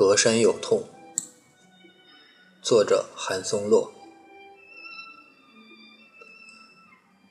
[0.00, 0.88] 隔山有痛。
[2.62, 3.92] 作者：韩松洛。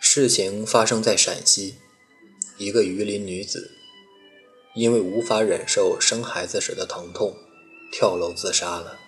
[0.00, 1.74] 事情发生在陕西，
[2.56, 3.70] 一个榆林女子
[4.74, 7.36] 因为无法忍受生孩子时的疼痛，
[7.92, 8.98] 跳楼自杀了。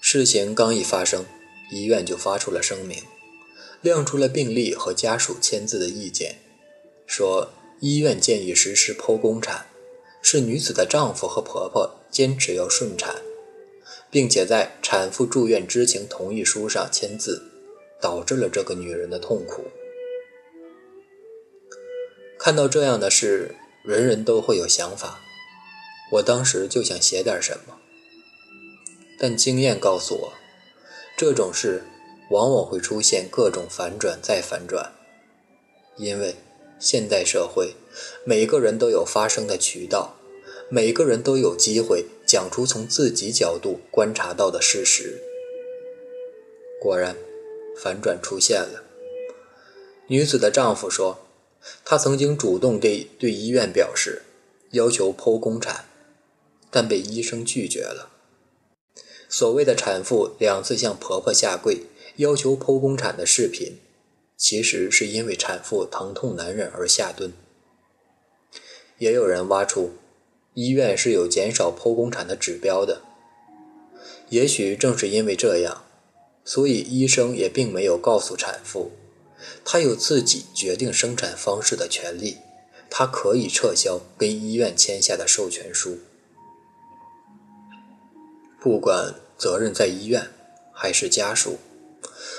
[0.00, 1.24] 事情刚一发生，
[1.70, 3.04] 医院就发出了声明，
[3.80, 6.40] 亮出了病历和家属签字的意见，
[7.06, 9.67] 说医院建议实施剖宫产，
[10.20, 13.16] 是女子的丈夫和婆婆坚持要顺产，
[14.10, 17.42] 并且在产妇住院知情同意书上签字，
[18.00, 19.64] 导致了这个女人的痛苦。
[22.38, 25.20] 看到这样的事，人人都会有想法，
[26.12, 27.78] 我当时就想写点什么。
[29.18, 30.32] 但经验告诉我，
[31.16, 31.82] 这种事
[32.30, 34.92] 往往会出现各种反转再反转，
[35.96, 36.36] 因为
[36.78, 37.74] 现代社会
[38.24, 40.16] 每个人都有发声的渠道，
[40.68, 45.22] 每个人都有机会讲出从自己角度观察到的事实。
[46.80, 47.16] 果然，
[47.76, 48.84] 反转出现了。
[50.06, 51.26] 女子的丈夫说，
[51.84, 54.22] 他曾经主动对对医院表示，
[54.70, 55.86] 要求剖宫产，
[56.70, 58.10] 但被医生拒绝了。
[59.28, 61.82] 所谓的产妇两次向婆婆下跪
[62.16, 63.78] 要求剖宫产的视频，
[64.38, 67.32] 其实是因为产妇疼痛难忍而下蹲。
[68.96, 69.94] 也有人挖出，
[70.54, 73.02] 医院是有减少剖宫产的指标的。
[74.30, 75.84] 也许正是因为这样，
[76.44, 78.92] 所以医生也并没有告诉产妇，
[79.64, 82.38] 她有自己决定生产方式的权利，
[82.88, 85.98] 她可以撤销跟医院签下的授权书。
[88.60, 90.30] 不管责任在医院
[90.72, 91.58] 还是家属，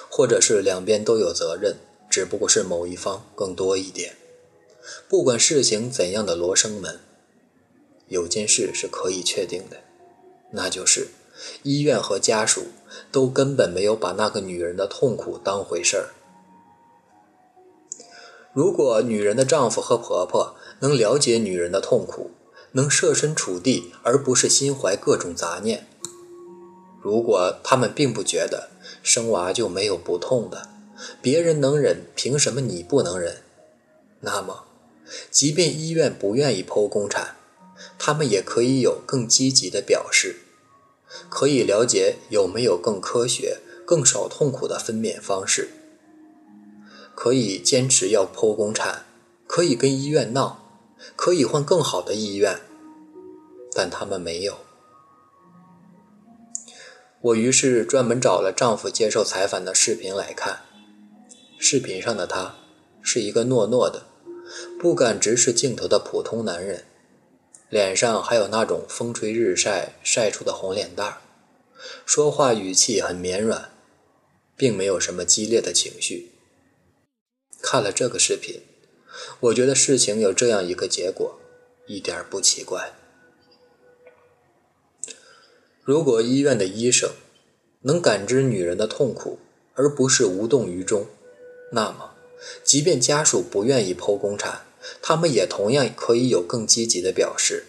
[0.09, 1.77] 或者是两边都有责任，
[2.09, 4.15] 只不过是某一方更多一点。
[5.07, 6.99] 不管事情怎样的罗生门，
[8.07, 9.77] 有件事是可以确定的，
[10.51, 11.09] 那就是
[11.63, 12.67] 医院和家属
[13.11, 16.09] 都根本没有把那个女人的痛苦当回事儿。
[18.51, 22.31] 如果女人的丈夫和婆婆能了解女人的痛苦，
[22.71, 25.87] 能设身处地，而不是心怀各种杂念。
[26.99, 28.69] 如果他们并不觉得
[29.03, 30.67] 生娃就没有不痛的，
[31.21, 33.37] 别人能忍，凭什么你不能忍？
[34.21, 34.65] 那么，
[35.31, 37.35] 即便医院不愿意剖宫产，
[37.97, 40.37] 他们也可以有更积极的表示，
[41.29, 45.69] 可以了解有没有更科学、更少痛苦的分娩方式，
[47.15, 49.05] 可以坚持要剖宫产，
[49.47, 50.81] 可以跟医院闹，
[51.15, 52.59] 可以换更好的医院，
[53.73, 54.57] 但他们没有。
[57.21, 60.61] 我于是专门找了丈夫接受采访的视频来看。
[61.61, 62.55] 视频上的他
[63.01, 64.05] 是一个懦懦的、
[64.79, 66.85] 不敢直视镜头的普通男人，
[67.69, 71.17] 脸上还有那种风吹日晒晒出的红脸蛋儿，
[72.05, 73.71] 说话语气很绵软，
[74.55, 76.31] 并没有什么激烈的情绪。
[77.61, 78.61] 看了这个视频，
[79.41, 81.39] 我觉得事情有这样一个结果，
[81.87, 82.93] 一点不奇怪。
[85.83, 87.09] 如果医院的医生
[87.81, 89.39] 能感知女人的痛苦，
[89.73, 91.05] 而不是无动于衷，
[91.71, 92.15] 那么，
[92.63, 94.65] 即便家属不愿意剖宫产，
[95.01, 97.65] 他们也同样可以有更积极的表示，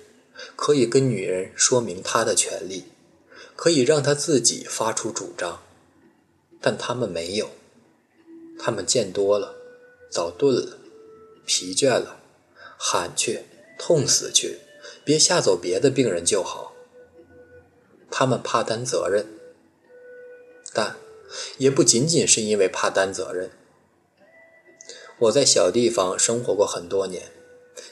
[0.56, 2.84] 可以跟女人说明她的权利，
[3.56, 5.62] 可以让她自己发出主张。
[6.62, 7.50] 但他们没有，
[8.58, 9.56] 他们见多了，
[10.10, 10.78] 早钝了，
[11.46, 12.20] 疲倦了，
[12.76, 13.44] 喊去，
[13.78, 14.58] 痛死去，
[15.04, 16.74] 别吓走别的病人就好。
[18.10, 19.26] 他们怕担责任，
[20.74, 20.96] 但
[21.58, 23.50] 也不仅仅是因为怕担责任。
[25.20, 27.30] 我在小地方生活过很多年，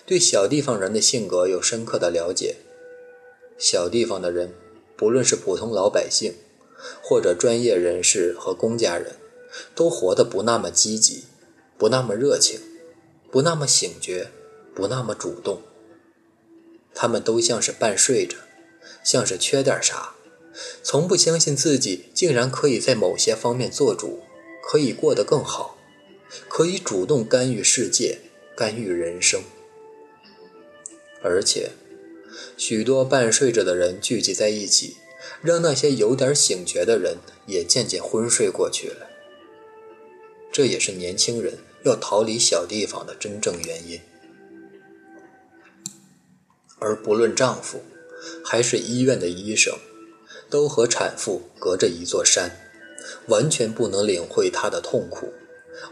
[0.07, 2.57] 对小地方人的性格有深刻的了解。
[3.59, 4.55] 小地方的人，
[4.97, 6.35] 不论是普通老百姓，
[7.03, 9.17] 或者专业人士和公家人，
[9.75, 11.25] 都活得不那么积极，
[11.77, 12.61] 不那么热情，
[13.31, 14.31] 不那么醒觉，
[14.75, 15.61] 不那么主动。
[16.95, 18.37] 他们都像是半睡着。
[19.05, 20.15] 像是缺点啥，
[20.83, 24.21] 从不相信自己竟然可以在某些方面做主，
[24.63, 25.78] 可以过得更好，
[26.49, 28.19] 可以主动干预世界，
[28.57, 29.43] 干预人生。
[31.23, 31.71] 而且，
[32.57, 34.97] 许多半睡着的人聚集在一起，
[35.43, 39.09] 让那些有点醒觉的人也渐渐昏睡过去了。
[40.53, 44.01] 这也是年轻人要逃离小地方的真正原因。
[46.79, 47.83] 而不论丈夫。
[48.45, 49.79] 还是医院的医生，
[50.51, 52.51] 都和产妇隔着一座山，
[53.29, 55.33] 完全不能领会她的痛苦，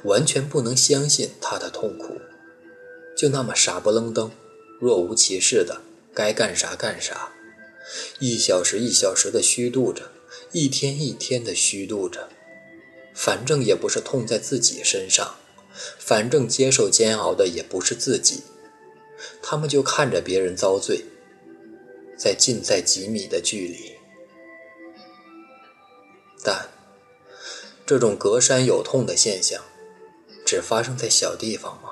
[0.05, 2.21] 完全不能相信他的痛苦，
[3.17, 4.31] 就那么傻不愣登、
[4.81, 5.81] 若无其事的
[6.15, 7.33] 该干啥干啥，
[8.19, 10.11] 一小时一小时的虚度着，
[10.53, 12.29] 一天一天的虚度着，
[13.15, 15.37] 反正也不是痛在自己身上，
[15.99, 18.43] 反正接受煎熬的也不是自己，
[19.43, 21.05] 他们就看着别人遭罪，
[22.19, 23.93] 在近在几米的距离，
[26.43, 26.69] 但
[27.85, 29.63] 这种隔山有痛的现象，
[30.47, 31.91] 只发生在小地方吗？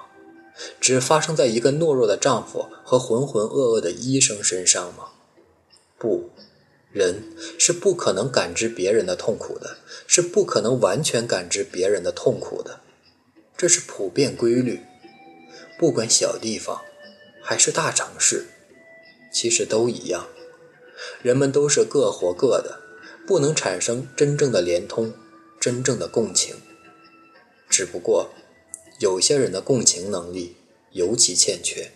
[0.80, 5.08] 只发生在一个懦弱的丈夫和浑浑噩噩的医生身上吗？
[5.98, 6.30] 不，
[6.92, 7.24] 人
[7.58, 12.78] 是不可能感知别人的痛苦的，是不可能完全感知别人的痛苦的，
[13.56, 14.80] 这是普遍规律。
[15.76, 16.82] 不管小地方
[17.42, 18.46] 还是大城市，
[19.32, 20.28] 其实都一样，
[21.20, 22.78] 人们都是各活各的，
[23.26, 25.12] 不能产生真正的连通，
[25.58, 26.54] 真正的共情。
[27.68, 28.30] 只不过，
[29.04, 30.56] 有些人的共情能力
[30.92, 31.90] 尤其欠缺，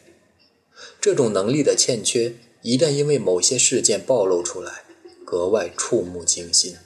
[1.00, 2.34] 这种能力的欠缺。
[2.60, 4.84] 一旦因为某些事件暴露出来，
[5.24, 6.76] 格外触目惊心。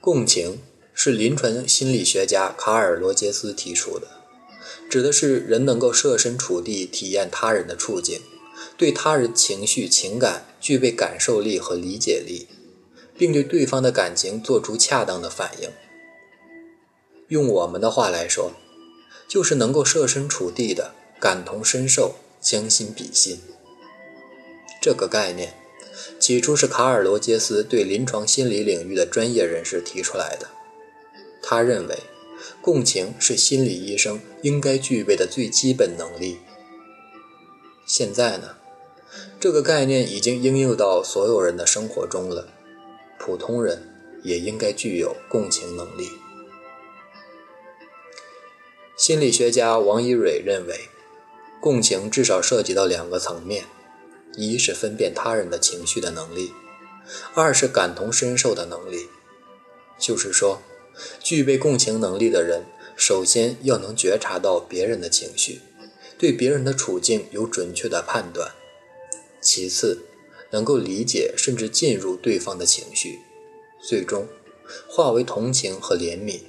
[0.00, 0.60] 共情
[0.94, 4.06] 是临床心理学家卡尔·罗杰斯提出的，
[4.88, 8.20] 指的是人能够设身处地体验他人的处境，
[8.76, 12.46] 对他人情绪情感具备感受力和理解力，
[13.16, 15.68] 并对对方的感情做出恰当的反应。
[17.28, 18.52] 用我们的话来说，
[19.28, 22.16] 就是能够设身处地的感同身受。
[22.40, 23.40] 将心比心，
[24.80, 25.54] 这个概念
[26.20, 30.46] 起初是卡尔·罗杰斯对临床心理领域的专业人士提出来的。
[31.42, 31.98] 他认为，
[32.62, 36.38] 共情是心理医生应该具备的最基本能力。
[37.84, 38.54] 现在呢，
[39.40, 42.46] 这个概念已经应用到所有人的生活中了，
[43.18, 43.82] 普通人
[44.22, 46.08] 也应该具有共情能力。
[49.08, 50.90] 心理学家王一蕊认为。
[51.62, 53.64] 共情至少涉及到两个层面：
[54.36, 56.52] 一是分辨他人的情绪的能力，
[57.32, 59.08] 二是感同身受的能力。
[59.98, 60.60] 就是说，
[61.20, 62.66] 具备共情能力的人，
[62.98, 65.62] 首先要能觉察到别人的情绪，
[66.18, 68.48] 对别人的处境有准确的判断；
[69.40, 70.02] 其次，
[70.50, 73.20] 能够理解甚至进入对方的情绪，
[73.80, 74.28] 最终
[74.86, 76.42] 化为同情和怜悯，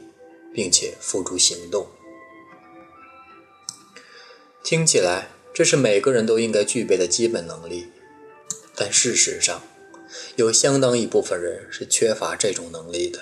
[0.54, 1.88] 并且付诸行动。
[4.62, 7.88] 听起来，这是每个人都应该具备的基本能力，
[8.76, 9.64] 但事实上，
[10.36, 13.22] 有相当一部分人是缺乏这种能力的。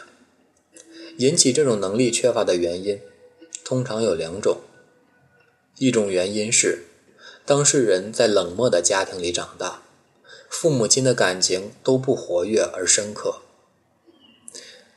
[1.19, 3.00] 引起这种能力缺乏的原因，
[3.63, 4.62] 通常有两种：
[5.78, 6.84] 一种原因是
[7.45, 9.83] 当事人在冷漠的家庭里长大，
[10.50, 13.42] 父母亲的感情都不活跃而深刻，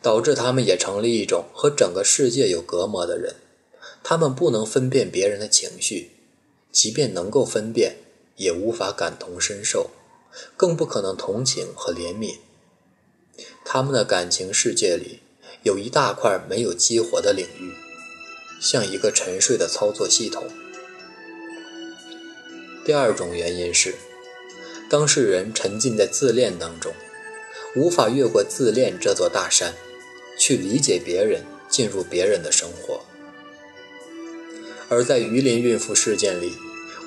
[0.02, 3.36] 导致他们也成了一种和整个世界有隔膜的人，
[4.02, 6.10] 他们不能分辨别人的情绪。
[6.72, 7.96] 即便能够分辨，
[8.36, 9.90] 也无法感同身受，
[10.56, 12.36] 更不可能同情和怜悯。
[13.64, 15.20] 他们的感情世界里
[15.62, 17.72] 有一大块没有激活的领域，
[18.60, 20.46] 像一个沉睡的操作系统。
[22.84, 23.94] 第二种原因是，
[24.88, 26.92] 当事人沉浸在自恋当中，
[27.76, 29.74] 无法越过自恋这座大山，
[30.38, 33.04] 去理解别人，进入别人的生活。
[34.90, 36.52] 而在榆林孕妇事件里，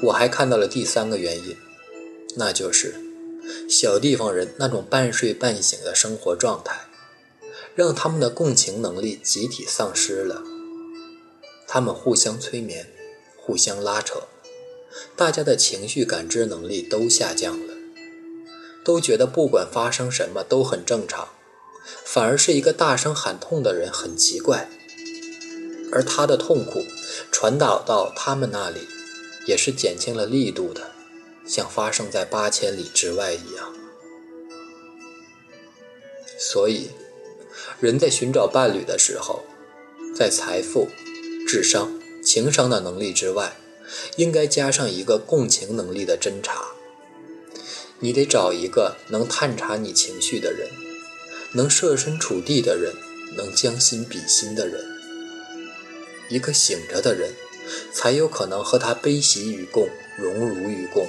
[0.03, 1.57] 我还看到了第三个原因，
[2.38, 2.96] 那就是
[3.69, 6.88] 小地方人那种半睡半醒的生活状态，
[7.75, 10.43] 让他们的共情能力集体丧失了。
[11.67, 12.88] 他们互相催眠，
[13.36, 14.27] 互相拉扯，
[15.17, 17.74] 大家的情绪感知能力都下降了，
[18.86, 21.27] 都觉得不管发生什么都很正常，
[22.05, 24.69] 反而是一个大声喊痛的人很奇怪，
[25.93, 26.83] 而他的痛苦。
[27.31, 28.88] 传导到他们那里，
[29.45, 30.91] 也是减轻了力度的，
[31.45, 33.73] 像发生在八千里之外一样。
[36.39, 36.89] 所以，
[37.79, 39.43] 人在寻找伴侣的时候，
[40.15, 40.88] 在财富、
[41.47, 43.57] 智商、情商的能力之外，
[44.17, 46.65] 应该加上一个共情能力的侦查。
[48.00, 50.69] 你得找一个能探查你情绪的人，
[51.53, 52.93] 能设身处地的人，
[53.38, 54.92] 能将心比心的人。
[56.30, 57.32] 一个醒着的人，
[57.92, 59.88] 才有可能和他悲喜与共，
[60.18, 61.08] 荣辱与共，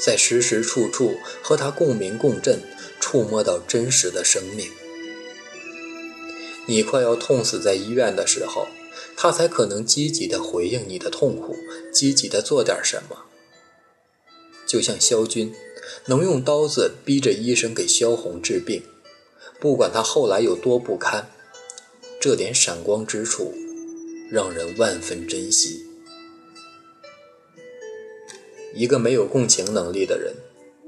[0.00, 2.60] 在时时处处和他共鸣共振，
[3.00, 4.70] 触摸到真实的生命。
[6.66, 8.68] 你快要痛死在医院的时候，
[9.16, 11.56] 他才可能积极的回应你的痛苦，
[11.92, 13.24] 积极的做点什么。
[14.64, 15.52] 就像萧军，
[16.06, 18.84] 能用刀子逼着医生给萧红治病，
[19.60, 21.30] 不管他后来有多不堪，
[22.22, 23.52] 这点闪光之处。
[24.30, 25.84] 让人万分珍惜。
[28.74, 30.36] 一个没有共情能力的人，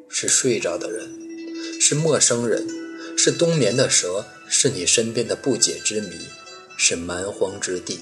[0.09, 1.11] 是睡着的人，
[1.79, 2.67] 是陌生人，
[3.19, 6.17] 是冬眠的蛇，是你身边的不解之谜，
[6.79, 8.01] 是蛮荒之地。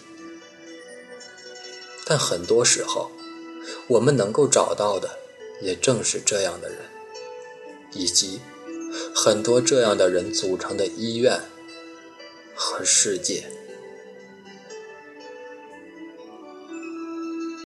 [2.04, 3.10] 但很多时候，
[3.88, 5.18] 我们能够找到的，
[5.60, 6.78] 也正是这样的人，
[7.94, 8.38] 以及
[9.12, 11.40] 很多这样的人组成的医院
[12.54, 13.44] 和世界。